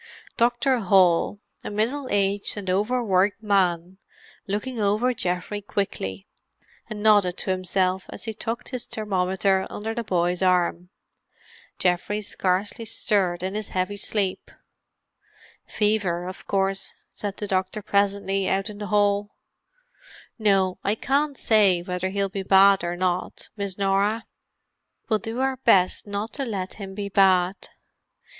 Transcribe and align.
Dr. 0.35 0.79
Hall, 0.79 1.41
a 1.63 1.69
middle 1.69 2.07
aged 2.09 2.57
and 2.57 2.71
over 2.71 3.03
worked 3.03 3.43
man, 3.43 3.99
looked 4.47 4.67
over 4.67 5.13
Geoffrey 5.13 5.61
quickly, 5.61 6.25
and 6.89 7.03
nodded 7.03 7.37
to 7.37 7.51
himself, 7.51 8.07
as 8.09 8.23
he 8.23 8.33
tucked 8.33 8.69
his 8.69 8.87
thermometer 8.87 9.67
under 9.69 9.93
the 9.93 10.03
boy's 10.03 10.41
arm. 10.41 10.89
Geoffrey 11.77 12.19
scarcely 12.23 12.83
stirred 12.83 13.43
in 13.43 13.53
his 13.53 13.69
heavy 13.69 13.95
sleep. 13.95 14.49
"Fever 15.67 16.25
of 16.25 16.47
course," 16.47 17.03
said 17.13 17.37
the 17.37 17.45
doctor 17.45 17.83
presently, 17.83 18.49
out 18.49 18.71
in 18.71 18.79
the 18.79 18.87
hall. 18.87 19.35
"No, 20.39 20.79
I 20.83 20.95
can't 20.95 21.37
say 21.37 21.77
yet 21.77 21.87
whether 21.87 22.09
he'll 22.09 22.27
be 22.27 22.41
bad 22.41 22.83
or 22.83 22.97
not, 22.97 23.51
Miss 23.55 23.77
Norah. 23.77 24.25
We'll 25.09 25.19
do 25.19 25.41
our 25.41 25.57
best 25.57 26.07
not 26.07 26.33
to 26.33 26.43
let 26.43 26.73
him 26.81 26.95
be 26.95 27.07
bad. 27.09 27.69